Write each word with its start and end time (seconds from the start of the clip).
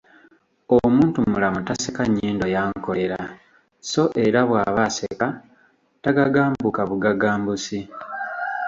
Omuntumulamu 0.77 1.59
taseka 1.67 2.01
“nnyindo 2.07 2.45
yankolera” 2.55 3.19
so 3.89 4.03
era 4.25 4.39
bw’aba 4.47 4.81
aseka 4.89 5.27
tagagambukabugagambusi. 6.03 7.79